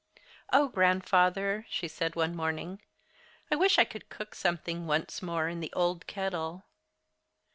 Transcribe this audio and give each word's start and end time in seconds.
"O 0.51 0.67
Grandfather," 0.67 1.67
she 1.69 1.87
said 1.87 2.15
one 2.15 2.35
morning, 2.35 2.81
"I 3.51 3.55
wish 3.55 3.77
I 3.77 3.83
could 3.83 4.09
cook 4.09 4.33
something 4.33 4.87
once 4.87 5.21
more 5.21 5.47
in 5.47 5.59
the 5.59 5.71
old 5.73 6.07
kettle." 6.07 6.63